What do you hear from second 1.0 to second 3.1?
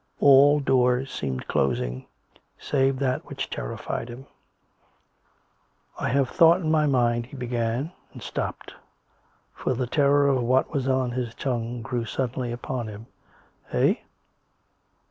seemed closing, save